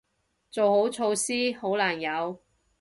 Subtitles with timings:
[0.49, 2.39] 做好措施，好難有